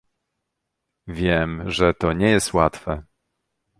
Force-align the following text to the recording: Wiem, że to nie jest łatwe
Wiem, 1.07 1.71
że 1.71 1.93
to 1.93 2.13
nie 2.13 2.29
jest 2.29 2.53
łatwe 2.53 3.03